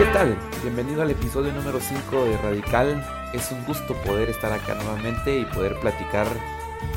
¿Qué 0.00 0.06
tal? 0.14 0.34
Bienvenido 0.62 1.02
al 1.02 1.10
episodio 1.10 1.52
número 1.52 1.78
5 1.78 2.24
de 2.24 2.38
Radical. 2.38 3.04
Es 3.34 3.52
un 3.52 3.62
gusto 3.66 3.94
poder 3.96 4.30
estar 4.30 4.50
acá 4.50 4.74
nuevamente 4.74 5.38
y 5.38 5.44
poder 5.44 5.78
platicar 5.78 6.26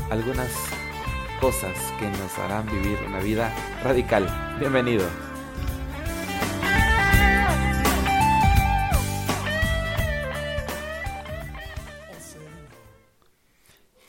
algunas 0.08 0.50
cosas 1.38 1.76
que 2.00 2.08
nos 2.08 2.38
harán 2.38 2.64
vivir 2.64 2.96
una 3.06 3.20
vida 3.20 3.54
radical. 3.82 4.26
Bienvenido. 4.58 5.04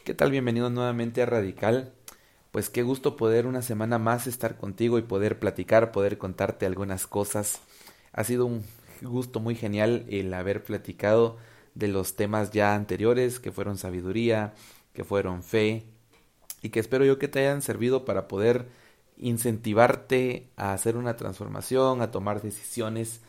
¿Qué 0.06 0.14
tal? 0.14 0.32
Bienvenido 0.32 0.70
nuevamente 0.70 1.22
a 1.22 1.26
Radical. 1.26 1.92
Pues 2.52 2.70
qué 2.70 2.82
gusto 2.82 3.18
poder 3.18 3.46
una 3.46 3.62
semana 3.62 4.00
más 4.00 4.26
estar 4.26 4.56
contigo 4.56 4.98
y 5.00 5.02
poder 5.02 5.38
platicar, 5.38 5.92
poder 5.92 6.18
contarte 6.18 6.66
algunas 6.66 7.08
cosas. 7.08 7.60
Ha 8.14 8.24
sido 8.24 8.46
un 8.46 8.64
gusto 9.02 9.40
muy 9.40 9.56
genial 9.56 10.06
el 10.10 10.34
haber 10.34 10.64
platicado 10.64 11.38
de 11.74 11.88
los 11.88 12.16
temas 12.16 12.52
ya 12.52 12.76
anteriores, 12.76 13.40
que 13.40 13.52
fueron 13.52 13.78
sabiduría, 13.78 14.54
que 14.94 15.04
fueron 15.04 15.44
fe, 15.44 15.86
y 16.62 16.70
que 16.70 16.80
espero 16.80 17.06
yo 17.06 17.20
que 17.20 17.28
te 17.28 17.40
hayan 17.40 17.62
servido 17.62 18.06
para 18.06 18.28
poder 18.28 18.68
incentivarte 19.18 20.50
a 20.58 20.74
hacer 20.74 20.98
una 20.98 21.16
transformación, 21.16 22.02
a 22.02 22.12
tomar 22.12 22.42
decisiones, 22.42 23.22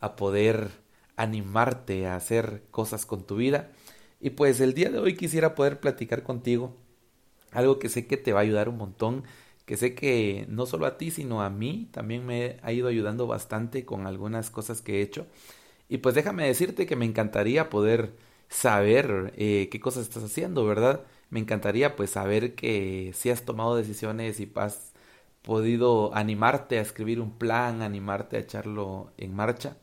a 0.00 0.16
poder 0.16 0.70
animarte 1.16 2.06
a 2.06 2.16
hacer 2.16 2.62
cosas 2.70 3.06
con 3.06 3.24
tu 3.24 3.36
vida. 3.36 3.70
Y 4.20 4.30
pues 4.30 4.60
el 4.60 4.74
día 4.74 4.90
de 4.90 4.98
hoy 4.98 5.16
quisiera 5.16 5.54
poder 5.54 5.80
platicar 5.80 6.22
contigo 6.22 6.76
algo 7.54 7.78
que 7.78 7.88
sé 7.88 8.06
que 8.06 8.16
te 8.16 8.32
va 8.32 8.40
a 8.40 8.42
ayudar 8.42 8.68
un 8.68 8.76
montón, 8.76 9.24
que 9.66 9.76
sé 9.76 9.94
que 9.94 10.46
no 10.48 10.66
solo 10.66 10.86
a 10.86 10.98
ti, 10.98 11.10
sino 11.10 11.42
a 11.42 11.50
mí 11.50 11.88
también 11.92 12.26
me 12.26 12.58
ha 12.62 12.72
ido 12.72 12.88
ayudando 12.88 13.26
bastante 13.26 13.84
con 13.84 14.06
algunas 14.06 14.50
cosas 14.50 14.82
que 14.82 14.98
he 14.98 15.02
hecho. 15.02 15.26
Y 15.88 15.98
pues 15.98 16.14
déjame 16.14 16.46
decirte 16.46 16.86
que 16.86 16.96
me 16.96 17.04
encantaría 17.06 17.70
poder 17.70 18.14
saber 18.48 19.32
eh, 19.36 19.68
qué 19.70 19.80
cosas 19.80 20.04
estás 20.04 20.24
haciendo, 20.24 20.64
¿verdad? 20.66 21.02
Me 21.30 21.40
encantaría 21.40 21.96
pues 21.96 22.10
saber 22.10 22.54
que 22.54 23.12
si 23.14 23.30
has 23.30 23.44
tomado 23.44 23.76
decisiones 23.76 24.40
y 24.40 24.50
has 24.56 24.92
podido 25.42 26.14
animarte 26.14 26.78
a 26.78 26.82
escribir 26.82 27.20
un 27.20 27.38
plan, 27.38 27.82
animarte 27.82 28.36
a 28.36 28.40
echarlo 28.40 29.12
en 29.18 29.34
marcha. 29.34 29.76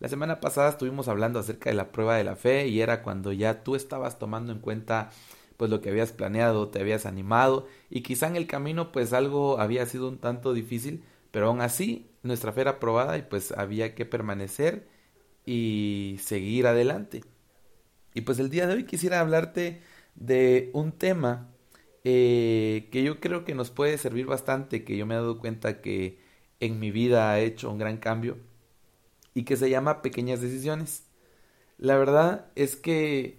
La 0.00 0.08
semana 0.08 0.40
pasada 0.40 0.70
estuvimos 0.70 1.08
hablando 1.08 1.38
acerca 1.38 1.70
de 1.70 1.76
la 1.76 1.92
prueba 1.92 2.16
de 2.16 2.24
la 2.24 2.36
fe 2.36 2.66
y 2.68 2.80
era 2.80 3.02
cuando 3.02 3.32
ya 3.32 3.62
tú 3.62 3.76
estabas 3.76 4.18
tomando 4.18 4.52
en 4.52 4.58
cuenta 4.58 5.10
pues 5.56 5.70
lo 5.70 5.80
que 5.80 5.90
habías 5.90 6.12
planeado, 6.12 6.68
te 6.68 6.80
habías 6.80 7.06
animado 7.06 7.66
y 7.90 8.02
quizá 8.02 8.26
en 8.28 8.36
el 8.36 8.46
camino 8.46 8.92
pues 8.92 9.12
algo 9.12 9.60
había 9.60 9.86
sido 9.86 10.08
un 10.08 10.18
tanto 10.18 10.52
difícil, 10.54 11.04
pero 11.30 11.48
aún 11.48 11.60
así 11.60 12.10
nuestra 12.22 12.52
fe 12.52 12.62
era 12.62 12.80
probada 12.80 13.18
y 13.18 13.22
pues 13.22 13.52
había 13.52 13.94
que 13.94 14.06
permanecer 14.06 14.88
y 15.46 16.18
seguir 16.22 16.66
adelante. 16.66 17.22
Y 18.14 18.22
pues 18.22 18.38
el 18.38 18.50
día 18.50 18.66
de 18.66 18.74
hoy 18.74 18.84
quisiera 18.84 19.20
hablarte 19.20 19.82
de 20.14 20.70
un 20.72 20.92
tema 20.92 21.50
eh, 22.04 22.88
que 22.92 23.02
yo 23.02 23.20
creo 23.20 23.44
que 23.44 23.54
nos 23.54 23.70
puede 23.70 23.98
servir 23.98 24.26
bastante, 24.26 24.84
que 24.84 24.96
yo 24.96 25.06
me 25.06 25.14
he 25.14 25.18
dado 25.18 25.38
cuenta 25.38 25.80
que 25.80 26.18
en 26.60 26.78
mi 26.80 26.90
vida 26.90 27.32
ha 27.32 27.40
hecho 27.40 27.70
un 27.70 27.78
gran 27.78 27.98
cambio 27.98 28.38
y 29.34 29.44
que 29.44 29.56
se 29.56 29.70
llama 29.70 30.02
pequeñas 30.02 30.40
decisiones. 30.40 31.04
La 31.78 31.96
verdad 31.96 32.52
es 32.56 32.76
que 32.76 33.38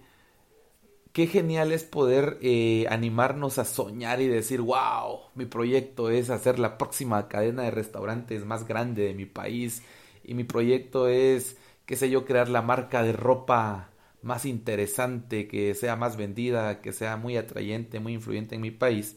qué 1.16 1.26
genial 1.26 1.72
es 1.72 1.82
poder 1.82 2.36
eh, 2.42 2.84
animarnos 2.90 3.58
a 3.58 3.64
soñar 3.64 4.20
y 4.20 4.28
decir, 4.28 4.60
wow, 4.60 5.30
mi 5.34 5.46
proyecto 5.46 6.10
es 6.10 6.28
hacer 6.28 6.58
la 6.58 6.76
próxima 6.76 7.26
cadena 7.26 7.62
de 7.62 7.70
restaurantes 7.70 8.44
más 8.44 8.68
grande 8.68 9.04
de 9.04 9.14
mi 9.14 9.24
país 9.24 9.82
y 10.22 10.34
mi 10.34 10.44
proyecto 10.44 11.08
es, 11.08 11.56
qué 11.86 11.96
sé 11.96 12.10
yo, 12.10 12.26
crear 12.26 12.50
la 12.50 12.60
marca 12.60 13.02
de 13.02 13.14
ropa 13.14 13.88
más 14.20 14.44
interesante, 14.44 15.48
que 15.48 15.74
sea 15.74 15.96
más 15.96 16.18
vendida, 16.18 16.82
que 16.82 16.92
sea 16.92 17.16
muy 17.16 17.38
atrayente, 17.38 17.98
muy 17.98 18.12
influyente 18.12 18.56
en 18.56 18.60
mi 18.60 18.70
país. 18.70 19.16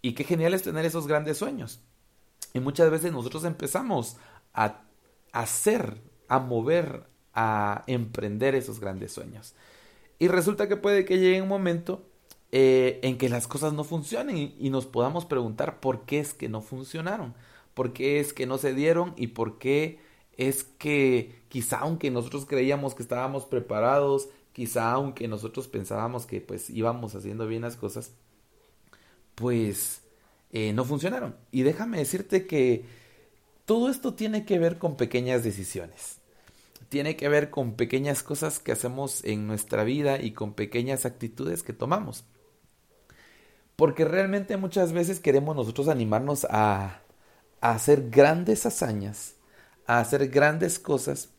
Y 0.00 0.14
qué 0.14 0.24
genial 0.24 0.54
es 0.54 0.64
tener 0.64 0.84
esos 0.84 1.06
grandes 1.06 1.38
sueños. 1.38 1.84
Y 2.52 2.58
muchas 2.58 2.90
veces 2.90 3.12
nosotros 3.12 3.44
empezamos 3.44 4.16
a 4.54 4.80
hacer, 5.30 6.02
a 6.26 6.40
mover, 6.40 7.04
a 7.32 7.84
emprender 7.86 8.56
esos 8.56 8.80
grandes 8.80 9.12
sueños. 9.12 9.54
Y 10.18 10.28
resulta 10.28 10.68
que 10.68 10.76
puede 10.76 11.04
que 11.04 11.18
llegue 11.18 11.42
un 11.42 11.48
momento 11.48 12.04
eh, 12.54 13.00
en 13.02 13.18
que 13.18 13.28
las 13.28 13.48
cosas 13.48 13.72
no 13.72 13.82
funcionen 13.82 14.36
y, 14.36 14.70
nos 14.70 14.86
podamos 14.86 15.24
preguntar 15.24 15.80
por 15.80 16.04
qué 16.04 16.20
es 16.20 16.34
que 16.34 16.48
no 16.48 16.60
funcionaron, 16.60 17.34
por 17.74 17.92
qué 17.92 18.20
es 18.20 18.32
que 18.32 18.46
no 18.46 18.58
se 18.58 18.74
dieron 18.74 19.14
y 19.16 19.28
por 19.28 19.58
qué 19.58 20.00
es 20.36 20.64
que 20.64 21.42
quizá 21.48 21.78
aunque 21.78 22.10
nosotros 22.10 22.46
creíamos 22.46 22.94
que 22.94 23.02
estábamos 23.02 23.46
preparados, 23.46 24.28
quizá 24.52 24.92
aunque 24.92 25.28
nosotros 25.28 25.66
pensábamos 25.68 26.26
que 26.26 26.40
pues 26.40 26.68
íbamos 26.70 27.14
haciendo 27.14 27.46
bien 27.46 27.62
las 27.62 27.76
cosas, 27.76 28.12
pues 29.34 30.02
eh, 30.52 30.72
no 30.74 30.84
funcionaron. 30.84 31.36
Y 31.50 31.62
déjame 31.62 31.98
decirte 31.98 32.46
que 32.46 32.84
todo 33.64 33.88
esto 33.88 34.14
tiene 34.14 34.44
que 34.44 34.58
ver 34.58 34.78
con 34.78 34.96
pequeñas 34.96 35.42
decisiones. 35.42 36.21
Tiene 36.92 37.16
que 37.16 37.30
ver 37.30 37.48
con 37.48 37.72
pequeñas 37.72 38.22
cosas 38.22 38.58
que 38.58 38.70
hacemos 38.70 39.24
en 39.24 39.46
nuestra 39.46 39.82
vida 39.82 40.20
y 40.20 40.32
con 40.32 40.52
pequeñas 40.52 41.06
actitudes 41.06 41.62
que 41.62 41.72
tomamos. 41.72 42.26
Porque 43.76 44.04
realmente 44.04 44.58
muchas 44.58 44.92
veces 44.92 45.18
queremos 45.18 45.56
nosotros 45.56 45.88
animarnos 45.88 46.46
a, 46.50 47.00
hacer 47.62 48.10
grandes 48.10 48.66
hazañas, 48.66 49.36
a 49.86 50.00
hacer 50.00 50.28
grandes 50.28 50.78
cosas 50.78 51.30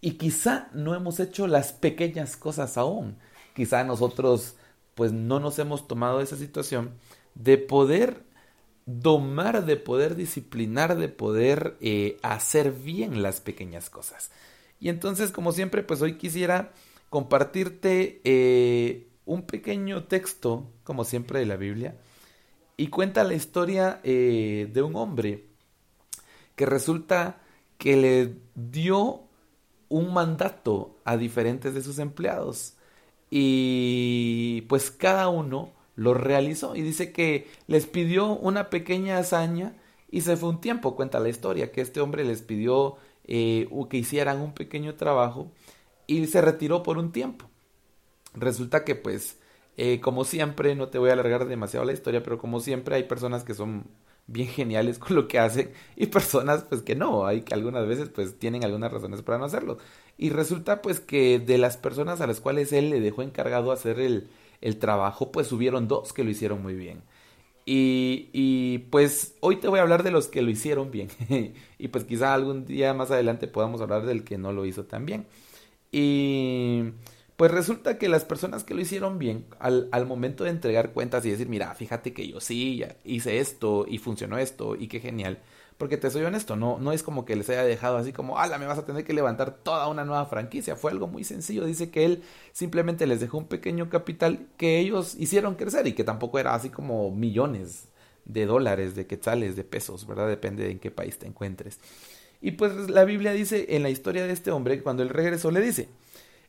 y 0.00 0.12
quizá 0.12 0.68
no 0.72 0.94
hemos 0.94 1.18
hecho 1.18 1.48
las 1.48 1.72
pequeñas 1.72 2.36
cosas 2.36 2.78
aún. 2.78 3.18
Quizá 3.52 3.82
nosotros 3.82 4.54
pues 4.94 5.10
no 5.10 5.40
nos 5.40 5.58
hemos 5.58 5.88
tomado 5.88 6.20
esa 6.20 6.36
situación 6.36 6.92
de 7.34 7.58
poder 7.58 8.22
domar, 8.86 9.66
de 9.66 9.76
poder 9.76 10.14
disciplinar, 10.14 10.96
de 10.96 11.08
poder 11.08 11.76
eh, 11.80 12.16
hacer 12.22 12.72
bien 12.72 13.22
las 13.22 13.40
pequeñas 13.40 13.90
cosas. 13.90 14.30
Y 14.80 14.88
entonces, 14.88 15.32
como 15.32 15.52
siempre, 15.52 15.82
pues 15.82 16.00
hoy 16.02 16.16
quisiera 16.16 16.72
compartirte 17.10 18.20
eh, 18.24 19.08
un 19.24 19.42
pequeño 19.42 20.04
texto, 20.04 20.70
como 20.84 21.04
siempre, 21.04 21.40
de 21.40 21.46
la 21.46 21.56
Biblia, 21.56 21.96
y 22.76 22.88
cuenta 22.88 23.24
la 23.24 23.34
historia 23.34 24.00
eh, 24.04 24.70
de 24.72 24.82
un 24.82 24.96
hombre 24.96 25.46
que 26.54 26.66
resulta 26.66 27.40
que 27.78 27.96
le 27.96 28.34
dio 28.54 29.22
un 29.88 30.12
mandato 30.12 30.98
a 31.04 31.16
diferentes 31.16 31.74
de 31.74 31.82
sus 31.82 31.98
empleados 31.98 32.74
y 33.30 34.62
pues 34.68 34.90
cada 34.90 35.28
uno 35.28 35.72
lo 35.96 36.14
realizó 36.14 36.76
y 36.76 36.82
dice 36.82 37.10
que 37.12 37.48
les 37.66 37.86
pidió 37.86 38.26
una 38.36 38.70
pequeña 38.70 39.18
hazaña 39.18 39.74
y 40.10 40.20
se 40.20 40.36
fue 40.36 40.50
un 40.50 40.60
tiempo, 40.60 40.94
cuenta 40.94 41.18
la 41.18 41.28
historia, 41.28 41.72
que 41.72 41.80
este 41.80 42.00
hombre 42.00 42.22
les 42.24 42.42
pidió 42.42 42.96
eh, 43.24 43.68
que 43.90 43.96
hicieran 43.96 44.40
un 44.40 44.52
pequeño 44.52 44.94
trabajo 44.94 45.50
y 46.06 46.26
se 46.26 46.40
retiró 46.40 46.82
por 46.82 46.98
un 46.98 47.12
tiempo. 47.12 47.50
Resulta 48.34 48.84
que 48.84 48.94
pues, 48.94 49.38
eh, 49.76 50.00
como 50.00 50.24
siempre, 50.24 50.74
no 50.74 50.88
te 50.88 50.98
voy 50.98 51.10
a 51.10 51.14
alargar 51.14 51.46
demasiado 51.46 51.84
la 51.86 51.92
historia, 51.92 52.22
pero 52.22 52.38
como 52.38 52.60
siempre 52.60 52.94
hay 52.96 53.04
personas 53.04 53.42
que 53.44 53.54
son 53.54 53.86
bien 54.26 54.48
geniales 54.48 54.98
con 55.00 55.16
lo 55.16 55.28
que 55.28 55.38
hacen 55.38 55.72
y 55.96 56.06
personas 56.06 56.64
pues 56.64 56.82
que 56.82 56.94
no, 56.96 57.26
hay 57.26 57.42
que 57.42 57.54
algunas 57.54 57.86
veces 57.86 58.08
pues 58.10 58.38
tienen 58.38 58.64
algunas 58.64 58.92
razones 58.92 59.22
para 59.22 59.38
no 59.38 59.46
hacerlo. 59.46 59.78
Y 60.18 60.30
resulta 60.30 60.82
pues 60.82 61.00
que 61.00 61.38
de 61.38 61.58
las 61.58 61.76
personas 61.76 62.20
a 62.20 62.26
las 62.26 62.40
cuales 62.40 62.72
él 62.72 62.90
le 62.90 63.00
dejó 63.00 63.22
encargado 63.22 63.72
hacer 63.72 64.00
el, 64.00 64.28
el 64.60 64.78
trabajo, 64.78 65.32
pues 65.32 65.52
hubieron 65.52 65.88
dos 65.88 66.12
que 66.12 66.24
lo 66.24 66.30
hicieron 66.30 66.62
muy 66.62 66.74
bien. 66.74 67.02
Y, 67.64 68.30
y 68.32 68.78
pues 68.90 69.34
hoy 69.40 69.56
te 69.56 69.68
voy 69.68 69.80
a 69.80 69.82
hablar 69.82 70.02
de 70.04 70.12
los 70.12 70.28
que 70.28 70.42
lo 70.42 70.50
hicieron 70.50 70.90
bien. 70.90 71.08
y 71.78 71.88
pues 71.88 72.04
quizá 72.04 72.34
algún 72.34 72.64
día 72.64 72.94
más 72.94 73.10
adelante 73.10 73.48
podamos 73.48 73.80
hablar 73.80 74.06
del 74.06 74.24
que 74.24 74.38
no 74.38 74.52
lo 74.52 74.66
hizo 74.66 74.84
tan 74.84 75.06
bien. 75.06 75.26
Y 75.92 76.92
pues 77.36 77.50
resulta 77.50 77.98
que 77.98 78.08
las 78.08 78.24
personas 78.24 78.64
que 78.64 78.74
lo 78.74 78.80
hicieron 78.80 79.18
bien, 79.18 79.46
al, 79.58 79.88
al, 79.92 80.06
momento 80.06 80.44
de 80.44 80.50
entregar 80.50 80.92
cuentas 80.92 81.24
y 81.26 81.30
decir, 81.30 81.48
mira, 81.48 81.74
fíjate 81.74 82.12
que 82.12 82.26
yo 82.28 82.40
sí 82.40 82.82
hice 83.04 83.38
esto 83.40 83.84
y 83.88 83.98
funcionó 83.98 84.38
esto 84.38 84.76
y 84.76 84.88
qué 84.88 85.00
genial. 85.00 85.38
Porque 85.78 85.98
te 85.98 86.10
soy 86.10 86.22
honesto, 86.22 86.56
no, 86.56 86.78
no 86.78 86.92
es 86.92 87.02
como 87.02 87.26
que 87.26 87.36
les 87.36 87.50
haya 87.50 87.62
dejado 87.62 87.98
así 87.98 88.12
como, 88.12 88.38
ala, 88.38 88.56
me 88.56 88.66
vas 88.66 88.78
a 88.78 88.86
tener 88.86 89.04
que 89.04 89.12
levantar 89.12 89.56
toda 89.62 89.88
una 89.88 90.04
nueva 90.04 90.24
franquicia. 90.24 90.74
Fue 90.74 90.90
algo 90.90 91.06
muy 91.06 91.22
sencillo. 91.22 91.66
Dice 91.66 91.90
que 91.90 92.06
él 92.06 92.22
simplemente 92.52 93.06
les 93.06 93.20
dejó 93.20 93.36
un 93.38 93.46
pequeño 93.46 93.90
capital 93.90 94.46
que 94.56 94.78
ellos 94.78 95.14
hicieron 95.18 95.54
crecer 95.54 95.86
y 95.86 95.92
que 95.92 96.04
tampoco 96.04 96.38
era 96.38 96.54
así 96.54 96.70
como 96.70 97.10
millones 97.10 97.88
de 98.24 98.46
dólares, 98.46 98.94
de 98.94 99.06
quetzales, 99.06 99.54
de 99.54 99.64
pesos, 99.64 100.06
¿verdad? 100.06 100.28
Depende 100.28 100.64
de 100.64 100.70
en 100.72 100.78
qué 100.78 100.90
país 100.90 101.18
te 101.18 101.26
encuentres. 101.26 101.78
Y 102.40 102.52
pues 102.52 102.90
la 102.90 103.04
Biblia 103.04 103.32
dice 103.32 103.66
en 103.70 103.82
la 103.82 103.90
historia 103.90 104.26
de 104.26 104.32
este 104.32 104.50
hombre, 104.50 104.82
cuando 104.82 105.02
él 105.02 105.08
regresó, 105.08 105.50
le 105.50 105.60
dice, 105.60 105.88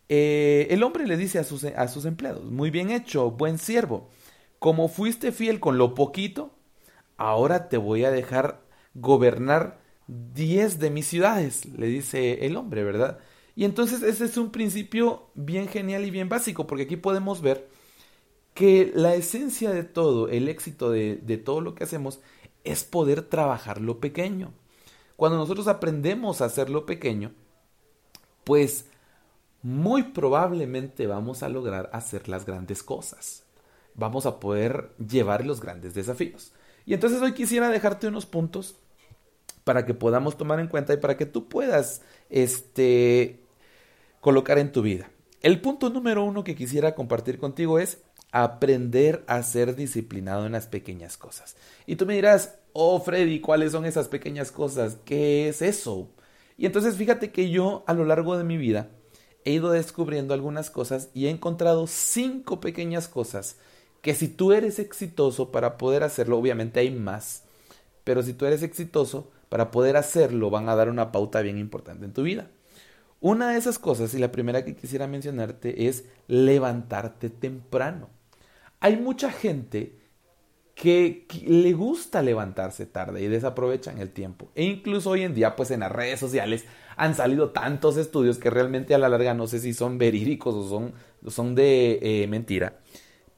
eh, 0.10 0.68
el 0.70 0.84
hombre 0.84 1.06
le 1.08 1.18
dice 1.18 1.40
a 1.40 1.44
sus, 1.44 1.64
a 1.64 1.88
sus 1.88 2.06
empleados, 2.06 2.46
muy 2.46 2.72
bien 2.72 2.92
hecho, 2.92 3.32
buen 3.32 3.58
siervo, 3.58 4.10
como 4.60 4.88
fuiste 4.88 5.32
fiel 5.32 5.60
con 5.60 5.78
lo 5.78 5.96
poquito, 5.96 6.52
ahora 7.18 7.70
te 7.70 7.78
voy 7.78 8.06
a 8.06 8.12
dejar 8.12 8.62
gobernar 8.98 9.80
diez 10.08 10.80
de 10.80 10.90
mis 10.90 11.08
ciudades, 11.08 11.66
le 11.66 11.88
dice 11.88 12.46
el 12.46 12.56
hombre, 12.58 12.84
¿verdad? 12.84 13.20
Y 13.56 13.66
entonces 13.66 14.04
ese 14.04 14.26
es 14.26 14.38
un 14.38 14.52
principio 14.52 15.30
bien 15.36 15.68
genial 15.68 16.06
y 16.06 16.12
bien 16.12 16.30
básico, 16.30 16.68
porque 16.68 16.84
aquí 16.84 16.98
podemos 16.98 17.42
ver 17.42 17.68
que 18.54 18.92
la 18.96 19.16
esencia 19.16 19.72
de 19.72 19.84
todo, 19.84 20.30
el 20.30 20.50
éxito 20.50 20.90
de, 20.90 21.18
de 21.18 21.38
todo 21.38 21.62
lo 21.62 21.76
que 21.76 21.84
hacemos, 21.84 22.20
es 22.64 22.84
poder 22.84 23.22
trabajar 23.22 23.82
lo 23.82 24.00
pequeño. 24.00 24.54
Cuando 25.16 25.38
nosotros 25.38 25.68
aprendemos 25.68 26.42
a 26.42 26.46
hacer 26.46 26.70
lo 26.70 26.86
pequeño, 26.86 27.32
pues 28.44 28.86
muy 29.62 30.04
probablemente 30.04 31.08
vamos 31.08 31.44
a 31.44 31.50
lograr 31.50 31.90
hacer 31.94 32.30
las 32.30 32.46
grandes 32.46 32.84
cosas. 32.84 33.44
Vamos 33.96 34.26
a 34.26 34.40
poder 34.40 34.92
llevar 34.98 35.46
los 35.46 35.60
grandes 35.60 35.94
desafíos. 35.94 36.54
Y 36.86 36.94
entonces 36.94 37.22
hoy 37.22 37.34
quisiera 37.34 37.70
dejarte 37.70 38.08
unos 38.08 38.26
puntos 38.26 38.78
para 39.68 39.86
que 39.86 39.94
podamos 39.94 40.38
tomar 40.38 40.62
en 40.62 40.70
cuenta 40.70 40.94
y 40.94 40.98
para 40.98 41.18
que 41.18 41.26
tú 41.26 41.50
puedas 41.50 42.02
este, 42.30 43.42
colocar 44.22 44.60
en 44.60 44.72
tu 44.72 44.82
vida. 44.82 45.12
El 45.42 45.60
punto 45.60 45.90
número 45.90 46.24
uno 46.24 46.46
que 46.46 46.56
quisiera 46.56 46.96
compartir 46.96 47.38
contigo 47.38 47.78
es 47.78 47.98
aprender 48.32 49.26
a 49.28 49.44
ser 49.44 49.76
disciplinado 49.76 50.46
en 50.46 50.54
las 50.54 50.68
pequeñas 50.68 51.18
cosas. 51.18 51.58
Y 51.86 51.98
tú 51.98 52.06
me 52.06 52.16
dirás, 52.16 52.60
oh 52.72 53.02
Freddy, 53.02 53.42
¿cuáles 53.42 53.74
son 53.74 53.84
esas 53.84 54.08
pequeñas 54.08 54.54
cosas? 54.54 55.00
¿Qué 55.04 55.50
es 55.50 55.62
eso? 55.62 56.12
Y 56.58 56.66
entonces 56.66 56.96
fíjate 56.96 57.34
que 57.34 57.50
yo 57.50 57.84
a 57.88 57.94
lo 57.94 58.06
largo 58.06 58.38
de 58.38 58.46
mi 58.46 58.56
vida 58.56 58.90
he 59.44 59.52
ido 59.52 59.72
descubriendo 59.72 60.34
algunas 60.34 60.70
cosas 60.70 61.10
y 61.14 61.26
he 61.26 61.30
encontrado 61.30 61.88
cinco 61.88 62.62
pequeñas 62.62 63.10
cosas 63.10 63.58
que 64.02 64.16
si 64.16 64.30
tú 64.30 64.54
eres 64.54 64.80
exitoso 64.80 65.52
para 65.52 65.76
poder 65.78 66.04
hacerlo, 66.04 66.38
obviamente 66.38 66.80
hay 66.80 66.90
más, 66.90 67.44
pero 68.06 68.24
si 68.24 68.32
tú 68.32 68.46
eres 68.46 68.64
exitoso 68.64 69.30
para 69.50 69.72
poder 69.72 69.98
hacerlo 69.98 70.50
van 70.50 70.70
a 70.70 70.76
dar 70.76 70.90
una 70.90 71.12
pauta 71.12 71.42
bien 71.42 71.58
importante 71.58 72.06
en 72.06 72.14
tu 72.14 72.24
vida. 72.24 72.50
Una 73.20 73.52
de 73.52 73.58
esas 73.58 73.80
cosas, 73.80 74.14
y 74.14 74.20
la 74.20 74.32
primera 74.32 74.64
que 74.64 74.76
quisiera 74.76 75.08
mencionarte, 75.08 75.88
es 75.88 76.06
levantarte 76.28 77.30
temprano. 77.30 78.10
Hay 78.80 78.98
mucha 78.98 79.32
gente 79.32 79.98
que, 80.76 81.26
le 81.46 81.74
gusta 81.74 82.22
levantarse 82.22 82.86
tarde 82.86 83.24
y 83.24 83.28
desaprovechan 83.28 83.98
el 83.98 84.12
tiempo. 84.12 84.50
E 84.54 84.64
incluso 84.64 85.10
hoy 85.10 85.24
en 85.24 85.34
día, 85.34 85.56
pues 85.56 85.72
en 85.72 85.80
las 85.80 85.92
redes 85.92 86.20
sociales 86.20 86.66
han 86.96 87.16
salido 87.16 87.50
tantos 87.50 87.98
estudios 87.98 88.38
que 88.38 88.52
realmente 88.52 88.94
a 88.94 89.00
la 89.00 89.10
larga 89.10 89.34
no 89.34 89.48
sé 89.48 89.60
si 89.60 89.74
son 89.74 89.98
verídicos 89.98 90.54
o 90.54 90.70
son, 90.70 90.94
son 91.28 91.56
de 91.56 92.00
eh, 92.02 92.28
mentira. 92.28 92.80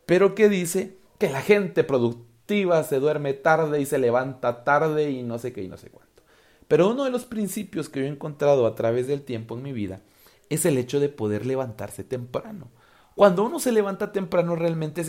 Pero 0.06 0.36
que 0.36 0.50
dice 0.50 0.98
que 1.18 1.30
la 1.30 1.42
gente 1.42 1.86
productiva 1.86 2.29
se 2.84 3.00
duerme 3.00 3.34
tarde 3.34 3.80
y 3.80 3.86
se 3.86 4.00
levanta 4.00 4.64
tarde 4.64 5.12
y 5.12 5.24
no 5.24 5.38
sé 5.38 5.54
qué 5.54 5.64
y 5.64 5.68
no 5.68 5.78
sé 5.78 5.90
cuánto. 5.90 6.24
Pero 6.68 6.90
uno 6.90 7.04
de 7.04 7.12
los 7.12 7.26
principios 7.26 7.90
que 7.90 8.00
yo 8.00 8.06
he 8.06 8.10
encontrado 8.10 8.66
a 8.66 8.76
través 8.76 9.08
del 9.08 9.22
tiempo 9.22 9.56
en 9.56 9.64
mi 9.64 9.72
vida 9.72 10.02
es 10.50 10.66
el 10.66 10.78
hecho 10.78 11.00
de 11.00 11.10
poder 11.10 11.46
levantarse 11.46 12.04
temprano. 12.04 12.70
Cuando 13.16 13.44
uno 13.44 13.60
se 13.60 13.72
levanta 13.72 14.12
temprano 14.12 14.56
realmente 14.56 15.04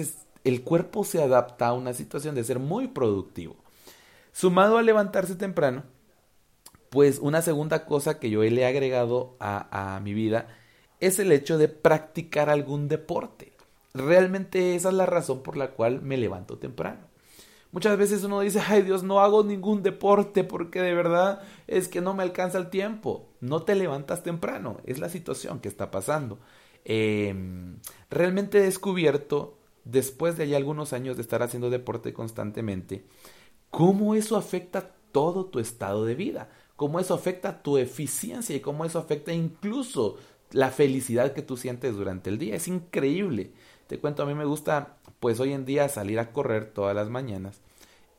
el 0.45 0.63
cuerpo 0.63 1.05
se 1.05 1.23
adapta 1.23 1.69
a 1.69 1.73
una 1.73 1.93
situación 1.93 2.35
de 2.35 2.45
ser 2.45 2.59
muy 2.59 2.89
productivo. 2.89 3.57
Sumado 4.33 4.79
a 4.79 4.83
levantarse 4.83 5.35
temprano, 5.35 5.85
pues 6.89 7.19
una 7.19 7.43
segunda 7.43 7.85
cosa 7.85 8.19
que 8.19 8.31
yo 8.31 8.43
le 8.43 8.63
he 8.63 8.67
agregado 8.67 9.37
a, 9.41 9.97
a 9.97 10.01
mi 10.01 10.15
vida 10.15 10.49
es 10.99 11.19
el 11.19 11.33
hecho 11.33 11.57
de 11.59 11.69
practicar 11.69 12.51
algún 12.51 12.89
deporte. 12.89 13.53
Realmente 13.95 14.75
esa 14.77 14.89
es 14.91 14.95
la 14.95 15.07
razón 15.07 15.43
por 15.43 15.57
la 15.57 15.73
cual 15.73 16.03
me 16.03 16.17
levanto 16.17 16.59
temprano. 16.59 17.10
Muchas 17.73 17.97
veces 17.97 18.25
uno 18.25 18.41
dice, 18.41 18.61
ay 18.67 18.83
Dios, 18.83 19.03
no 19.03 19.21
hago 19.21 19.45
ningún 19.45 19.83
deporte 19.83 20.43
porque 20.43 20.83
de 20.83 20.95
verdad 20.95 21.43
es 21.69 21.87
que 21.87 22.01
no 22.01 22.15
me 22.15 22.25
alcanza 22.25 22.59
el 22.59 22.69
tiempo. 22.69 23.29
No 23.41 23.63
te 23.63 23.77
levantas 23.77 24.23
temprano, 24.23 24.79
es 24.85 24.99
la 24.99 25.09
situación 25.09 25.61
que 25.61 25.69
está 25.69 25.91
pasando. 25.91 26.39
Em, 26.85 27.79
realmente 28.11 28.59
he 28.59 28.63
descubierto, 28.63 29.57
después 29.85 30.37
de 30.37 30.49
ya 30.49 30.57
algunos 30.57 30.93
años 30.93 31.17
de 31.17 31.23
estar 31.23 31.43
haciendo 31.43 31.71
deporte 31.71 32.13
constantemente, 32.13 33.05
cómo 33.71 34.15
eso 34.15 34.37
afecta 34.37 34.93
todo 35.13 35.47
tu 35.47 35.61
estado 35.61 36.05
de 36.05 36.15
vida, 36.15 36.51
cómo 36.77 36.99
eso 36.99 37.15
afecta 37.15 37.63
tu 37.63 37.79
eficiencia 37.79 38.57
y 38.57 38.61
cómo 38.61 38.85
eso 38.85 38.99
afecta 38.99 39.33
incluso 39.33 40.17
la 40.51 40.71
felicidad 40.71 41.33
que 41.33 41.43
tú 41.43 41.57
sientes 41.57 41.95
durante 41.95 42.31
el 42.31 42.39
día. 42.39 42.57
Es 42.57 42.69
increíble. 42.69 43.53
Te 43.91 43.99
cuento, 43.99 44.23
a 44.23 44.27
mí 44.27 44.35
me 44.35 44.45
gusta, 44.45 44.99
pues 45.19 45.41
hoy 45.41 45.53
en 45.53 45.65
día 45.65 45.89
salir 45.89 46.21
a 46.21 46.31
correr 46.31 46.67
todas 46.67 46.95
las 46.95 47.11
mañanas. 47.11 47.61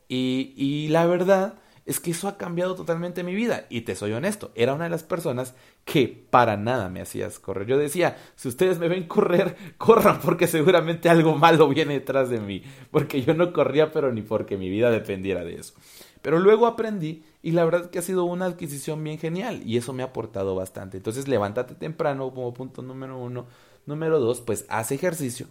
Y, 0.06 0.52
y 0.54 0.88
la 0.88 1.06
verdad 1.06 1.54
es 1.86 1.98
que 1.98 2.10
eso 2.10 2.28
ha 2.28 2.36
cambiado 2.36 2.74
totalmente 2.74 3.22
mi 3.22 3.34
vida. 3.34 3.64
Y 3.70 3.80
te 3.80 3.94
soy 3.94 4.12
honesto, 4.12 4.52
era 4.54 4.74
una 4.74 4.84
de 4.84 4.90
las 4.90 5.02
personas 5.02 5.54
que 5.86 6.26
para 6.28 6.58
nada 6.58 6.90
me 6.90 7.00
hacías 7.00 7.38
correr. 7.38 7.66
Yo 7.66 7.78
decía, 7.78 8.18
si 8.36 8.48
ustedes 8.48 8.78
me 8.78 8.88
ven 8.88 9.08
correr, 9.08 9.56
corran 9.78 10.20
porque 10.20 10.46
seguramente 10.46 11.08
algo 11.08 11.36
malo 11.36 11.66
viene 11.68 11.94
detrás 11.94 12.28
de 12.28 12.38
mí. 12.38 12.62
Porque 12.90 13.22
yo 13.22 13.32
no 13.32 13.54
corría, 13.54 13.92
pero 13.92 14.12
ni 14.12 14.20
porque 14.20 14.58
mi 14.58 14.68
vida 14.68 14.90
dependiera 14.90 15.42
de 15.42 15.54
eso. 15.54 15.72
Pero 16.20 16.38
luego 16.38 16.66
aprendí 16.66 17.24
y 17.42 17.52
la 17.52 17.64
verdad 17.64 17.88
que 17.88 17.98
ha 17.98 18.02
sido 18.02 18.24
una 18.24 18.44
adquisición 18.44 19.02
bien 19.02 19.18
genial 19.18 19.62
y 19.64 19.78
eso 19.78 19.94
me 19.94 20.02
ha 20.02 20.08
aportado 20.08 20.54
bastante. 20.54 20.98
Entonces 20.98 21.28
levántate 21.28 21.74
temprano 21.76 22.30
como 22.34 22.52
punto 22.52 22.82
número 22.82 23.16
uno. 23.16 23.46
Número 23.86 24.20
dos, 24.20 24.42
pues 24.42 24.66
haz 24.68 24.92
ejercicio. 24.92 25.46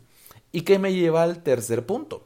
¿Y 0.52 0.62
qué 0.62 0.80
me 0.80 0.94
lleva 0.94 1.24
al 1.24 1.44
tercer 1.44 1.86
punto? 1.86 2.26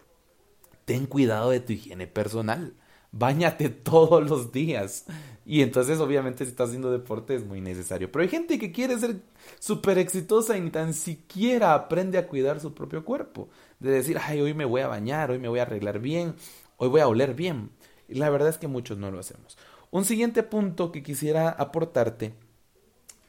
Ten 0.85 1.05
cuidado 1.05 1.49
de 1.51 1.59
tu 1.59 1.73
higiene 1.73 2.07
personal. 2.07 2.73
Báñate 3.11 3.69
todos 3.69 4.27
los 4.27 4.51
días. 4.51 5.05
Y 5.45 5.61
entonces, 5.61 5.99
obviamente, 5.99 6.43
si 6.43 6.51
estás 6.51 6.69
haciendo 6.69 6.91
deporte 6.91 7.35
es 7.35 7.45
muy 7.45 7.61
necesario. 7.61 8.11
Pero 8.11 8.23
hay 8.23 8.29
gente 8.29 8.57
que 8.57 8.71
quiere 8.71 8.97
ser 8.97 9.21
súper 9.59 9.99
exitosa 9.99 10.57
y 10.57 10.61
ni 10.61 10.71
tan 10.71 10.93
siquiera 10.93 11.75
aprende 11.75 12.17
a 12.17 12.27
cuidar 12.27 12.59
su 12.59 12.73
propio 12.73 13.05
cuerpo. 13.05 13.49
De 13.79 13.91
decir, 13.91 14.17
ay, 14.19 14.41
hoy 14.41 14.53
me 14.53 14.65
voy 14.65 14.81
a 14.81 14.87
bañar, 14.87 15.31
hoy 15.31 15.39
me 15.39 15.47
voy 15.47 15.59
a 15.59 15.63
arreglar 15.63 15.99
bien, 15.99 16.35
hoy 16.77 16.89
voy 16.89 17.01
a 17.01 17.07
oler 17.07 17.35
bien. 17.35 17.69
Y 18.07 18.15
la 18.15 18.29
verdad 18.29 18.49
es 18.49 18.57
que 18.57 18.67
muchos 18.67 18.97
no 18.97 19.11
lo 19.11 19.19
hacemos. 19.19 19.57
Un 19.91 20.03
siguiente 20.03 20.43
punto 20.43 20.91
que 20.91 21.03
quisiera 21.03 21.49
aportarte 21.49 22.33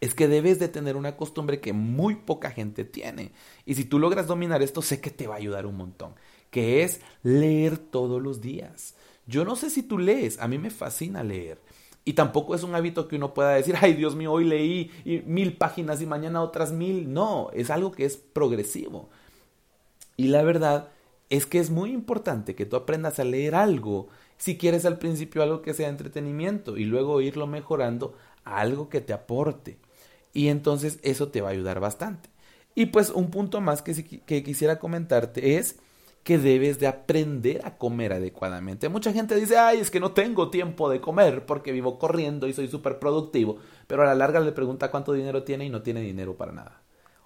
es 0.00 0.14
que 0.14 0.28
debes 0.28 0.58
de 0.58 0.68
tener 0.68 0.96
una 0.96 1.16
costumbre 1.16 1.60
que 1.60 1.72
muy 1.72 2.16
poca 2.16 2.50
gente 2.50 2.84
tiene. 2.84 3.32
Y 3.64 3.74
si 3.74 3.84
tú 3.84 3.98
logras 3.98 4.26
dominar 4.26 4.62
esto, 4.62 4.82
sé 4.82 5.00
que 5.00 5.10
te 5.10 5.26
va 5.26 5.34
a 5.34 5.38
ayudar 5.38 5.66
un 5.66 5.76
montón, 5.76 6.14
que 6.50 6.82
es 6.82 7.00
leer 7.22 7.78
todos 7.78 8.22
los 8.22 8.40
días. 8.40 8.94
Yo 9.26 9.44
no 9.44 9.56
sé 9.56 9.70
si 9.70 9.82
tú 9.82 9.98
lees, 9.98 10.38
a 10.40 10.48
mí 10.48 10.58
me 10.58 10.70
fascina 10.70 11.22
leer. 11.22 11.60
Y 12.04 12.12
tampoco 12.12 12.54
es 12.54 12.62
un 12.62 12.74
hábito 12.74 13.08
que 13.08 13.16
uno 13.16 13.34
pueda 13.34 13.50
decir, 13.50 13.74
ay 13.80 13.94
Dios 13.94 14.14
mío, 14.14 14.32
hoy 14.32 14.44
leí 14.44 14.90
mil 15.26 15.56
páginas 15.56 16.00
y 16.00 16.06
mañana 16.06 16.42
otras 16.42 16.72
mil. 16.72 17.12
No, 17.12 17.50
es 17.52 17.70
algo 17.70 17.90
que 17.90 18.04
es 18.04 18.16
progresivo. 18.16 19.08
Y 20.16 20.28
la 20.28 20.42
verdad 20.42 20.90
es 21.30 21.46
que 21.46 21.58
es 21.58 21.70
muy 21.70 21.90
importante 21.90 22.54
que 22.54 22.66
tú 22.66 22.76
aprendas 22.76 23.18
a 23.18 23.24
leer 23.24 23.56
algo, 23.56 24.08
si 24.36 24.56
quieres 24.56 24.84
al 24.84 24.98
principio 24.98 25.42
algo 25.42 25.62
que 25.62 25.74
sea 25.74 25.88
entretenimiento 25.88 26.76
y 26.76 26.84
luego 26.84 27.20
irlo 27.20 27.46
mejorando 27.46 28.14
a 28.44 28.60
algo 28.60 28.88
que 28.88 29.00
te 29.00 29.12
aporte. 29.12 29.78
Y 30.36 30.48
entonces 30.48 30.98
eso 31.02 31.28
te 31.28 31.40
va 31.40 31.48
a 31.48 31.52
ayudar 31.52 31.80
bastante. 31.80 32.28
Y 32.74 32.86
pues 32.86 33.08
un 33.08 33.30
punto 33.30 33.62
más 33.62 33.80
que, 33.80 33.94
que 34.04 34.42
quisiera 34.42 34.78
comentarte 34.78 35.56
es 35.56 35.76
que 36.24 36.36
debes 36.36 36.78
de 36.78 36.86
aprender 36.86 37.62
a 37.64 37.78
comer 37.78 38.12
adecuadamente. 38.12 38.90
Mucha 38.90 39.14
gente 39.14 39.34
dice, 39.34 39.56
ay, 39.56 39.78
es 39.78 39.90
que 39.90 39.98
no 39.98 40.12
tengo 40.12 40.50
tiempo 40.50 40.90
de 40.90 41.00
comer 41.00 41.46
porque 41.46 41.72
vivo 41.72 41.98
corriendo 41.98 42.48
y 42.48 42.52
soy 42.52 42.68
súper 42.68 42.98
productivo, 42.98 43.56
pero 43.86 44.02
a 44.02 44.06
la 44.06 44.14
larga 44.14 44.40
le 44.40 44.52
pregunta 44.52 44.90
cuánto 44.90 45.14
dinero 45.14 45.42
tiene 45.42 45.64
y 45.64 45.70
no 45.70 45.80
tiene 45.80 46.02
dinero 46.02 46.36
para 46.36 46.52
nada. 46.52 46.82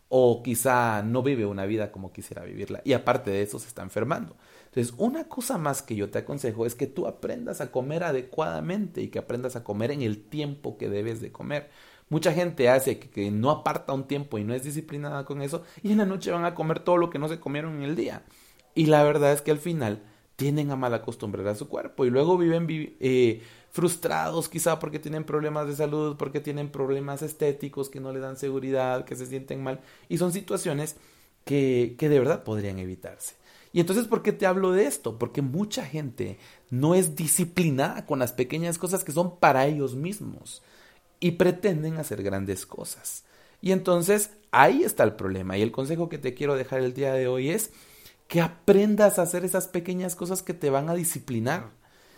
O 0.09 0.41
quizá 0.45 1.03
no 1.03 1.25
vive 1.25 1.47
una 1.47 1.67
vida 1.67 1.91
como 1.91 2.13
quisiera 2.13 2.45
vivirla 2.45 2.81
y 2.85 2.93
aparte 2.93 3.33
de 3.33 3.43
eso 3.43 3.59
se 3.59 3.67
está 3.67 3.83
enfermando. 3.83 4.37
Entonces, 4.67 4.95
una 4.99 5.25
cosa 5.25 5.59
más 5.59 5.83
que 5.83 5.97
yo 5.97 6.11
te 6.11 6.19
aconsejo 6.19 6.65
es 6.65 6.77
que 6.77 6.87
tú 6.87 7.09
aprendas 7.09 7.61
a 7.61 7.73
comer 7.73 8.05
adecuadamente 8.05 9.03
y 9.03 9.09
que 9.09 9.19
aprendas 9.19 9.57
a 9.57 9.65
comer 9.65 9.91
en 9.91 10.03
el 10.03 10.23
tiempo 10.23 10.79
que 10.79 10.89
debes 10.89 11.21
de 11.21 11.33
comer. 11.33 11.71
Mucha 12.11 12.33
gente 12.33 12.69
hace 12.69 12.99
que, 12.99 13.31
no 13.31 13.51
aparta 13.51 13.93
un 13.93 14.09
tiempo 14.09 14.37
y 14.37 14.45
no 14.45 14.53
es 14.53 14.65
disciplinada 14.65 15.25
con 15.25 15.43
eso 15.43 15.63
y 15.81 15.93
en 15.93 15.99
la 15.99 16.07
noche 16.07 16.33
van 16.33 16.45
a 16.45 16.57
comer 16.57 16.81
todo 16.81 16.97
lo 16.97 17.09
que 17.09 17.21
no 17.21 17.29
se 17.29 17.39
comieron 17.39 17.77
en 17.77 17.83
el 17.83 17.95
día. 17.95 18.25
Y 18.75 18.87
la 18.87 19.05
verdad 19.05 19.33
es 19.33 19.43
que 19.43 19.53
al 19.53 19.59
final 19.59 20.03
tienden 20.35 20.73
a 20.73 20.77
mal 20.77 20.93
acostumbrar 20.93 21.47
a 21.47 21.55
su 21.55 21.69
cuerpo 21.69 22.05
y 22.05 22.11
luego 22.11 22.37
viven 22.37 22.67
eh, 22.99 23.43
frustrados 23.71 24.49
quizá 24.49 24.81
porque 24.81 24.99
tienen 24.99 25.23
problemas 25.23 25.69
de 25.69 25.77
salud, 25.77 26.17
porque 26.17 26.41
tienen 26.41 26.71
problemas 26.71 27.23
estéticos 27.23 27.89
que 27.89 28.01
no 28.01 28.13
le 28.13 28.19
dan 28.19 28.37
seguridad, 28.37 29.05
que 29.05 29.15
se 29.15 29.27
sienten 29.27 29.63
mal 29.63 29.81
y 30.09 30.19
son 30.19 30.33
situaciones 30.33 30.97
que, 31.45 31.95
que 31.97 32.09
de 32.09 32.19
verdad 32.19 32.43
podrían 32.43 32.81
evitarse. 32.81 33.37
Y 33.73 33.79
entonces, 33.79 34.09
¿por 34.09 34.23
qué 34.23 34.33
te 34.33 34.47
hablo 34.47 34.73
de 34.73 34.87
esto? 34.87 35.17
Porque 35.17 35.43
mucha 35.43 35.85
gente 35.85 36.39
no 36.71 36.97
es 36.97 37.15
disciplinada 37.15 38.05
con 38.05 38.19
las 38.19 38.33
pequeñas 38.33 38.79
cosas 38.79 39.05
que 39.05 39.13
son 39.13 39.39
para 39.39 39.67
ellos 39.67 39.95
mismos 39.95 40.61
y 41.21 41.33
pretenden 41.33 41.99
hacer 41.99 42.23
grandes 42.23 42.67
cosas. 42.67 43.25
Y 43.61 43.73
entonces 43.73 44.31
ahí 44.51 44.83
está 44.83 45.05
el 45.05 45.15
problema. 45.15 45.57
Y 45.57 45.63
el 45.63 45.73
consejo 45.73 46.09
que 46.09 46.19
te 46.19 46.35
quiero 46.35 46.57
dejar 46.57 46.81
el 46.81 46.95
día 46.95 47.13
de 47.13 47.29
hoy 47.29 47.51
es 47.51 47.71
que 48.27 48.41
aprendas 48.41 49.19
a 49.19 49.23
hacer 49.23 49.45
esas 49.45 49.69
pequeñas 49.69 50.17
cosas 50.17 50.43
que 50.43 50.55
te 50.55 50.71
van 50.71 50.89
a 50.89 50.95
disciplinar. 50.95 51.71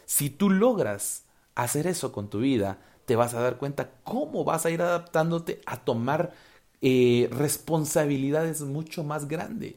Si 0.07 0.31
tú 0.31 0.51
logras 0.51 1.25
hacer 1.55 1.87
eso 1.87 2.13
con 2.13 2.31
tu 2.31 2.41
vida, 2.41 2.79
te 3.07 3.17
vas 3.17 3.35
a 3.35 3.41
dar 3.41 3.59
cuenta 3.59 3.91
cómo 4.05 4.45
vas 4.45 4.65
a 4.67 4.71
ir 4.71 4.83
adaptándote 4.83 5.61
a 5.67 5.85
tomar 5.85 6.33
eh, 6.81 7.29
responsabilidades 7.33 8.61
mucho 8.63 9.05
más 9.05 9.27
grandes. 9.27 9.75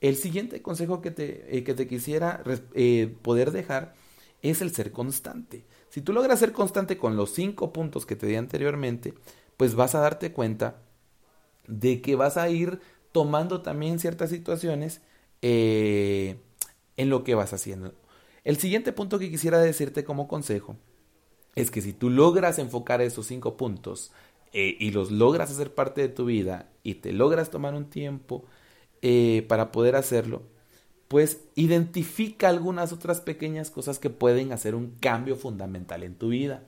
El 0.00 0.16
siguiente 0.16 0.62
consejo 0.62 1.00
que 1.00 1.10
te, 1.10 1.56
eh, 1.56 1.64
que 1.64 1.74
te 1.74 1.86
quisiera 1.86 2.42
eh, 2.74 3.14
poder 3.22 3.50
dejar 3.50 3.94
es 4.42 4.60
el 4.60 4.74
ser 4.74 4.92
constante. 4.92 5.64
Si 5.88 6.00
tú 6.02 6.12
logras 6.12 6.38
ser 6.38 6.52
constante 6.52 6.98
con 6.98 7.16
los 7.16 7.30
cinco 7.30 7.72
puntos 7.72 8.06
que 8.06 8.16
te 8.16 8.26
di 8.26 8.36
anteriormente, 8.36 9.14
pues 9.56 9.74
vas 9.74 9.94
a 9.94 10.00
darte 10.00 10.32
cuenta 10.32 10.82
de 11.66 12.00
que 12.02 12.16
vas 12.16 12.36
a 12.36 12.48
ir 12.48 12.80
tomando 13.12 13.62
también 13.62 13.98
ciertas 13.98 14.30
situaciones 14.30 15.00
en 15.42 16.40
lo 16.96 17.24
que 17.24 17.34
vas 17.34 17.52
haciendo. 17.52 17.94
El 18.44 18.58
siguiente 18.58 18.92
punto 18.92 19.18
que 19.18 19.30
quisiera 19.30 19.58
decirte 19.58 20.04
como 20.04 20.28
consejo 20.28 20.76
es 21.54 21.70
que 21.70 21.80
si 21.80 21.92
tú 21.92 22.10
logras 22.10 22.58
enfocar 22.58 23.00
esos 23.00 23.26
cinco 23.26 23.56
puntos 23.56 24.12
eh, 24.52 24.76
y 24.78 24.90
los 24.90 25.10
logras 25.10 25.50
hacer 25.50 25.74
parte 25.74 26.00
de 26.02 26.08
tu 26.08 26.26
vida 26.26 26.70
y 26.82 26.96
te 26.96 27.12
logras 27.12 27.50
tomar 27.50 27.74
un 27.74 27.90
tiempo 27.90 28.44
eh, 29.02 29.44
para 29.48 29.72
poder 29.72 29.96
hacerlo, 29.96 30.42
pues 31.08 31.42
identifica 31.54 32.48
algunas 32.48 32.92
otras 32.92 33.20
pequeñas 33.20 33.70
cosas 33.70 33.98
que 33.98 34.10
pueden 34.10 34.52
hacer 34.52 34.74
un 34.74 34.96
cambio 35.00 35.36
fundamental 35.36 36.02
en 36.02 36.16
tu 36.16 36.28
vida. 36.28 36.64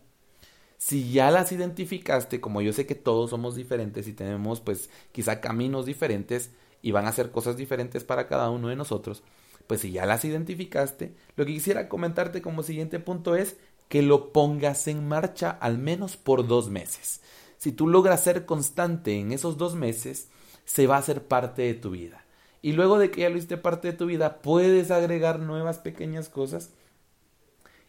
Si 0.79 1.11
ya 1.11 1.31
las 1.33 1.51
identificaste, 1.51 2.41
como 2.41 2.63
yo 2.63 2.73
sé 2.73 2.87
que 2.87 2.95
todos 2.95 3.31
somos 3.31 3.57
diferentes 3.57 4.07
y 4.07 4.13
tenemos 4.13 4.61
pues 4.61 4.91
quizá 5.11 5.41
caminos 5.41 5.87
diferentes 5.87 6.51
y 6.83 6.93
van 6.93 7.07
a 7.07 7.09
hacer 7.09 7.33
cosas 7.33 7.57
diferentes 7.57 8.05
para 8.05 8.29
cada 8.29 8.51
uno 8.51 8.69
de 8.69 8.77
nosotros, 8.77 9.25
pues 9.67 9.81
si 9.81 9.91
ya 9.91 10.07
las 10.07 10.25
identificaste, 10.25 11.15
lo 11.35 11.45
que 11.45 11.53
quisiera 11.53 11.89
comentarte 11.89 12.41
como 12.43 12.63
siguiente 12.63 13.01
punto 13.01 13.35
es 13.35 13.57
que 13.89 14.03
lo 14.03 14.33
pongas 14.33 14.87
en 14.87 15.09
marcha 15.09 15.51
al 15.51 15.79
menos 15.79 16.17
por 16.17 16.47
dos 16.47 16.71
meses. 16.71 17.23
Si 17.57 17.73
tú 17.73 17.89
logras 17.89 18.23
ser 18.23 18.47
constante 18.47 19.19
en 19.19 19.33
esos 19.33 19.57
dos 19.57 19.75
meses, 19.75 20.29
se 20.65 20.87
va 20.87 20.97
a 20.97 21.01
hacer 21.01 21.27
parte 21.27 21.63
de 21.63 21.75
tu 21.75 21.91
vida. 21.91 22.25
Y 22.69 22.73
luego 22.73 22.99
de 22.99 23.11
que 23.11 23.23
ya 23.23 23.31
lo 23.31 23.39
hiciste 23.39 23.57
parte 23.57 23.89
de 23.89 23.97
tu 23.97 24.05
vida, 24.05 24.43
puedes 24.43 24.91
agregar 24.91 25.41
nuevas 25.41 25.79
pequeñas 25.79 26.29
cosas 26.29 26.69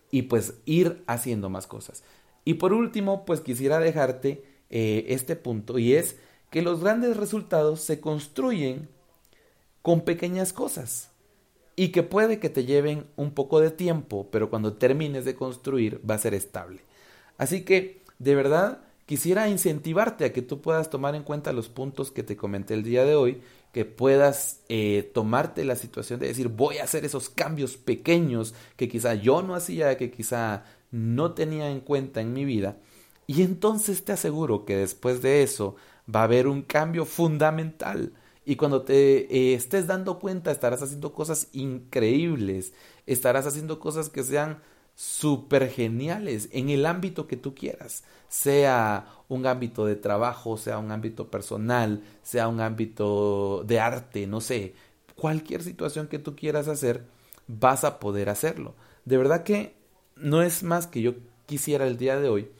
y 0.09 0.21
pues 0.21 0.53
ir 0.63 1.03
haciendo 1.05 1.50
más 1.50 1.67
cosas. 1.67 2.01
Y 2.45 2.53
por 2.53 2.71
último, 2.71 3.25
pues 3.25 3.41
quisiera 3.41 3.79
dejarte 3.79 4.41
eh, 4.69 5.07
este 5.09 5.36
punto 5.36 5.79
y 5.79 5.95
es 5.95 6.15
que 6.50 6.62
los 6.62 6.79
grandes 6.79 7.17
resultados 7.17 7.81
se 7.81 8.00
construyen 8.00 8.88
con 9.81 10.00
pequeñas 10.00 10.53
cosas 10.53 11.12
y 11.75 11.89
que 11.89 12.01
puede 12.01 12.39
que 12.39 12.48
te 12.48 12.63
lleven 12.63 13.05
un 13.17 13.31
poco 13.31 13.59
de 13.59 13.71
tiempo, 13.71 14.29
pero 14.31 14.50
cuando 14.50 14.77
termines 14.77 15.25
de 15.25 15.36
construir 15.36 16.00
va 16.09 16.15
a 16.15 16.19
ser 16.19 16.33
estable. 16.33 16.83
Así 17.38 17.65
que, 17.65 18.01
de 18.17 18.33
verdad, 18.33 18.79
quisiera 19.09 19.49
incentivarte 19.49 20.23
a 20.23 20.31
que 20.31 20.43
tú 20.43 20.61
puedas 20.61 20.91
tomar 20.91 21.15
en 21.15 21.23
cuenta 21.23 21.51
los 21.51 21.67
puntos 21.67 22.11
que 22.11 22.21
te 22.21 22.37
comenté 22.37 22.75
el 22.75 22.83
día 22.83 23.05
de 23.05 23.15
hoy, 23.15 23.41
que 23.73 23.83
puedas 23.83 24.61
eh, 24.69 25.09
tomarte 25.15 25.65
la 25.65 25.75
situación 25.75 26.19
de 26.19 26.27
decir 26.27 26.49
voy 26.49 26.77
a 26.77 26.83
hacer 26.83 27.05
esos 27.05 27.27
cambios 27.27 27.75
pequeños 27.75 28.53
que 28.75 28.87
quizá 28.87 29.15
yo 29.15 29.41
no 29.41 29.55
hacía, 29.55 29.97
que 29.97 30.11
quizá 30.11 30.63
no 30.91 31.33
tenía 31.33 31.71
en 31.71 31.79
cuenta 31.79 32.21
en 32.21 32.33
mi 32.33 32.45
vida. 32.45 32.77
Y 33.25 33.41
entonces 33.41 34.05
te 34.05 34.11
aseguro 34.11 34.63
que 34.63 34.77
después 34.77 35.23
de 35.23 35.41
eso 35.41 35.75
va 36.07 36.19
a 36.19 36.25
haber 36.25 36.45
un 36.45 36.61
cambio 36.61 37.03
fundamental 37.03 38.13
y 38.45 38.57
cuando 38.57 38.83
te 38.83 39.21
eh, 39.35 39.55
estés 39.55 39.87
dando 39.87 40.19
cuenta, 40.19 40.51
estarás 40.51 40.83
haciendo 40.83 41.13
cosas 41.13 41.47
increíbles, 41.51 42.73
estarás 43.07 43.47
haciendo 43.47 43.79
cosas 43.79 44.09
que 44.09 44.21
sean 44.23 44.59
súper 45.00 45.70
geniales 45.70 46.50
en 46.51 46.68
el 46.70 46.86
ámbito 46.86 47.25
que 47.25 47.38
tú 47.38 47.56
quieras, 47.56 48.03
sea 48.27 49.08
un 49.29 49.48
ámbito 49.48 49.86
de 49.86 49.96
trabajo, 49.96 50.58
sea 50.58 50.77
un 50.77 50.91
ámbito 50.91 51.32
personal, 51.32 52.03
sea 52.22 52.50
un 52.50 52.60
ámbito 52.60 53.63
de 53.65 53.79
arte, 53.79 54.27
no 54.27 54.41
sé, 54.41 54.74
cualquier 55.15 55.63
situación 55.63 56.08
que 56.08 56.20
tú 56.20 56.36
quieras 56.36 56.68
hacer, 56.68 57.06
vas 57.48 57.86
a 57.86 57.98
poder 57.98 58.27
hacerlo. 58.27 58.75
De 59.06 59.15
verdad 59.15 59.44
que 59.46 59.74
no 60.18 60.41
es 60.41 60.63
más 60.63 60.86
que 60.86 61.01
yo 61.01 61.13
quisiera 61.46 61.88
el 61.88 61.96
día 61.96 62.20
de 62.20 62.27
hoy, 62.27 62.51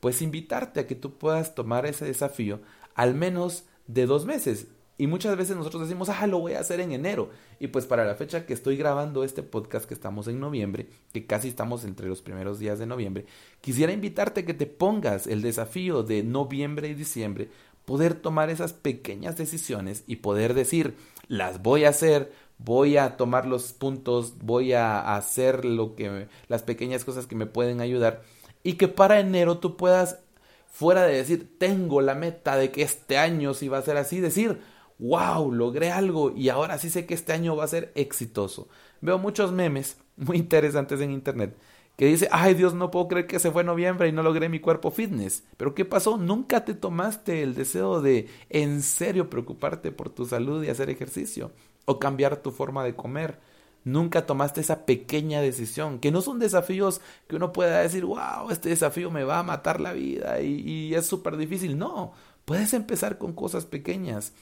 pues 0.00 0.20
invitarte 0.20 0.80
a 0.80 0.86
que 0.86 0.96
tú 0.96 1.16
puedas 1.16 1.54
tomar 1.54 1.86
ese 1.86 2.04
desafío 2.04 2.60
al 2.94 3.14
menos 3.14 3.64
de 3.86 4.04
dos 4.04 4.26
meses. 4.26 4.66
Y 4.98 5.06
muchas 5.06 5.36
veces 5.36 5.56
nosotros 5.56 5.82
decimos, 5.82 6.08
ah, 6.08 6.26
lo 6.26 6.38
voy 6.38 6.54
a 6.54 6.60
hacer 6.60 6.80
en 6.80 6.92
enero. 6.92 7.30
Y 7.60 7.66
pues 7.66 7.84
para 7.84 8.06
la 8.06 8.14
fecha 8.14 8.46
que 8.46 8.54
estoy 8.54 8.76
grabando 8.76 9.24
este 9.24 9.42
podcast, 9.42 9.86
que 9.86 9.94
estamos 9.94 10.26
en 10.26 10.40
noviembre, 10.40 10.88
que 11.12 11.26
casi 11.26 11.48
estamos 11.48 11.84
entre 11.84 12.08
los 12.08 12.22
primeros 12.22 12.58
días 12.58 12.78
de 12.78 12.86
noviembre, 12.86 13.26
quisiera 13.60 13.92
invitarte 13.92 14.46
que 14.46 14.54
te 14.54 14.66
pongas 14.66 15.26
el 15.26 15.42
desafío 15.42 16.02
de 16.02 16.22
noviembre 16.22 16.88
y 16.88 16.94
diciembre, 16.94 17.50
poder 17.84 18.14
tomar 18.14 18.48
esas 18.48 18.72
pequeñas 18.72 19.36
decisiones 19.36 20.02
y 20.06 20.16
poder 20.16 20.54
decir, 20.54 20.96
las 21.28 21.62
voy 21.62 21.84
a 21.84 21.90
hacer, 21.90 22.32
voy 22.58 22.96
a 22.96 23.16
tomar 23.16 23.46
los 23.46 23.72
puntos, 23.72 24.34
voy 24.40 24.72
a 24.72 25.14
hacer 25.14 25.64
lo 25.64 25.94
que, 25.94 26.28
las 26.48 26.62
pequeñas 26.62 27.04
cosas 27.04 27.26
que 27.26 27.36
me 27.36 27.46
pueden 27.46 27.80
ayudar. 27.80 28.22
Y 28.62 28.74
que 28.74 28.88
para 28.88 29.20
enero 29.20 29.58
tú 29.58 29.76
puedas, 29.76 30.18
fuera 30.66 31.04
de 31.04 31.16
decir, 31.16 31.58
tengo 31.58 32.00
la 32.00 32.14
meta 32.14 32.56
de 32.56 32.70
que 32.70 32.82
este 32.82 33.18
año 33.18 33.54
sí 33.54 33.68
va 33.68 33.78
a 33.78 33.82
ser 33.82 33.98
así, 33.98 34.20
decir, 34.20 34.58
wow, 34.98 35.52
logré 35.52 35.90
algo 35.90 36.32
y 36.34 36.48
ahora 36.48 36.78
sí 36.78 36.90
sé 36.90 37.06
que 37.06 37.14
este 37.14 37.32
año 37.32 37.56
va 37.56 37.64
a 37.64 37.68
ser 37.68 37.92
exitoso. 37.94 38.68
Veo 39.00 39.18
muchos 39.18 39.52
memes 39.52 39.98
muy 40.16 40.36
interesantes 40.36 41.00
en 41.00 41.10
internet 41.10 41.56
que 41.96 42.06
dice, 42.06 42.28
ay 42.30 42.54
Dios, 42.54 42.74
no 42.74 42.90
puedo 42.90 43.08
creer 43.08 43.26
que 43.26 43.38
se 43.38 43.50
fue 43.50 43.64
noviembre 43.64 44.08
y 44.08 44.12
no 44.12 44.22
logré 44.22 44.48
mi 44.48 44.60
cuerpo 44.60 44.90
fitness. 44.90 45.44
Pero 45.56 45.74
¿qué 45.74 45.84
pasó? 45.84 46.18
Nunca 46.18 46.64
te 46.64 46.74
tomaste 46.74 47.42
el 47.42 47.54
deseo 47.54 48.02
de 48.02 48.28
en 48.50 48.82
serio 48.82 49.30
preocuparte 49.30 49.92
por 49.92 50.10
tu 50.10 50.26
salud 50.26 50.62
y 50.62 50.68
hacer 50.68 50.90
ejercicio 50.90 51.52
o 51.86 51.98
cambiar 51.98 52.36
tu 52.36 52.50
forma 52.50 52.84
de 52.84 52.94
comer. 52.94 53.40
Nunca 53.84 54.26
tomaste 54.26 54.60
esa 54.60 54.84
pequeña 54.84 55.40
decisión, 55.40 56.00
que 56.00 56.10
no 56.10 56.20
son 56.20 56.40
desafíos 56.40 57.00
que 57.28 57.36
uno 57.36 57.52
pueda 57.52 57.80
decir, 57.80 58.04
wow, 58.04 58.50
este 58.50 58.68
desafío 58.68 59.10
me 59.12 59.24
va 59.24 59.38
a 59.38 59.44
matar 59.44 59.80
la 59.80 59.92
vida 59.92 60.40
y, 60.40 60.60
y 60.68 60.94
es 60.94 61.06
súper 61.06 61.36
difícil. 61.36 61.78
No, 61.78 62.12
puedes 62.44 62.74
empezar 62.74 63.16
con 63.16 63.32
cosas 63.32 63.64
pequeñas. 63.64 64.32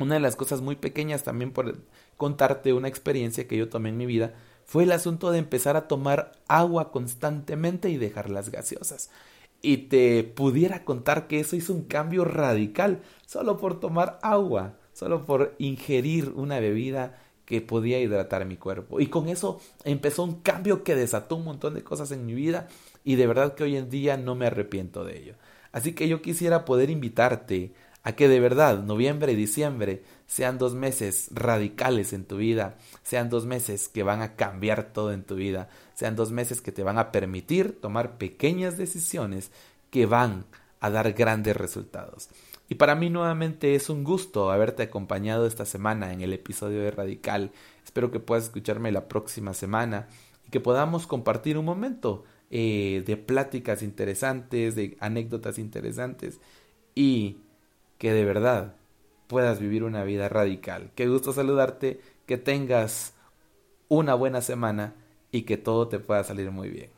Una 0.00 0.14
de 0.14 0.20
las 0.20 0.34
cosas 0.34 0.62
muy 0.62 0.76
pequeñas 0.76 1.22
también 1.22 1.52
por 1.52 1.76
contarte 2.16 2.72
una 2.72 2.88
experiencia 2.88 3.46
que 3.46 3.56
yo 3.56 3.68
tomé 3.68 3.90
en 3.90 3.98
mi 3.98 4.06
vida 4.06 4.34
fue 4.64 4.84
el 4.84 4.92
asunto 4.92 5.30
de 5.30 5.38
empezar 5.38 5.76
a 5.76 5.88
tomar 5.88 6.32
agua 6.48 6.90
constantemente 6.90 7.90
y 7.90 7.98
dejar 7.98 8.30
las 8.30 8.50
gaseosas. 8.50 9.10
Y 9.62 9.76
te 9.88 10.24
pudiera 10.24 10.84
contar 10.84 11.26
que 11.26 11.40
eso 11.40 11.54
hizo 11.54 11.74
un 11.74 11.84
cambio 11.84 12.24
radical 12.24 13.02
solo 13.26 13.58
por 13.58 13.78
tomar 13.78 14.18
agua, 14.22 14.78
solo 14.94 15.26
por 15.26 15.54
ingerir 15.58 16.32
una 16.34 16.60
bebida 16.60 17.18
que 17.44 17.60
podía 17.60 18.00
hidratar 18.00 18.46
mi 18.46 18.56
cuerpo. 18.56 19.00
Y 19.00 19.08
con 19.08 19.28
eso 19.28 19.60
empezó 19.84 20.24
un 20.24 20.40
cambio 20.40 20.82
que 20.82 20.94
desató 20.94 21.36
un 21.36 21.44
montón 21.44 21.74
de 21.74 21.82
cosas 21.84 22.10
en 22.12 22.24
mi 22.24 22.32
vida 22.32 22.68
y 23.04 23.16
de 23.16 23.26
verdad 23.26 23.54
que 23.54 23.64
hoy 23.64 23.76
en 23.76 23.90
día 23.90 24.16
no 24.16 24.34
me 24.34 24.46
arrepiento 24.46 25.04
de 25.04 25.18
ello. 25.18 25.34
Así 25.72 25.92
que 25.92 26.08
yo 26.08 26.22
quisiera 26.22 26.64
poder 26.64 26.88
invitarte 26.88 27.74
a 28.02 28.12
que 28.12 28.28
de 28.28 28.40
verdad 28.40 28.82
noviembre 28.82 29.32
y 29.32 29.36
diciembre 29.36 30.02
sean 30.26 30.58
dos 30.58 30.74
meses 30.74 31.28
radicales 31.32 32.12
en 32.12 32.24
tu 32.24 32.36
vida, 32.36 32.76
sean 33.02 33.28
dos 33.28 33.46
meses 33.46 33.88
que 33.88 34.02
van 34.02 34.22
a 34.22 34.36
cambiar 34.36 34.92
todo 34.92 35.12
en 35.12 35.24
tu 35.24 35.34
vida, 35.34 35.68
sean 35.94 36.16
dos 36.16 36.30
meses 36.32 36.60
que 36.60 36.72
te 36.72 36.82
van 36.82 36.98
a 36.98 37.12
permitir 37.12 37.80
tomar 37.80 38.16
pequeñas 38.16 38.78
decisiones 38.78 39.50
que 39.90 40.06
van 40.06 40.46
a 40.80 40.90
dar 40.90 41.12
grandes 41.12 41.56
resultados. 41.56 42.30
Y 42.68 42.76
para 42.76 42.94
mí 42.94 43.10
nuevamente 43.10 43.74
es 43.74 43.90
un 43.90 44.04
gusto 44.04 44.50
haberte 44.52 44.84
acompañado 44.84 45.44
esta 45.44 45.66
semana 45.66 46.12
en 46.12 46.20
el 46.20 46.32
episodio 46.32 46.82
de 46.82 46.92
Radical. 46.92 47.50
Espero 47.84 48.12
que 48.12 48.20
puedas 48.20 48.44
escucharme 48.44 48.92
la 48.92 49.08
próxima 49.08 49.54
semana 49.54 50.06
y 50.46 50.50
que 50.50 50.60
podamos 50.60 51.08
compartir 51.08 51.58
un 51.58 51.64
momento 51.64 52.22
eh, 52.48 53.02
de 53.04 53.16
pláticas 53.16 53.82
interesantes, 53.82 54.76
de 54.76 54.96
anécdotas 55.00 55.58
interesantes 55.58 56.40
y 56.94 57.38
que 58.00 58.14
de 58.14 58.24
verdad 58.24 58.76
puedas 59.26 59.60
vivir 59.60 59.84
una 59.84 60.04
vida 60.04 60.30
radical. 60.30 60.90
Qué 60.94 61.06
gusto 61.06 61.34
saludarte, 61.34 62.00
que 62.24 62.38
tengas 62.38 63.12
una 63.88 64.14
buena 64.14 64.40
semana 64.40 64.94
y 65.30 65.42
que 65.42 65.58
todo 65.58 65.86
te 65.86 65.98
pueda 65.98 66.24
salir 66.24 66.50
muy 66.50 66.70
bien. 66.70 66.90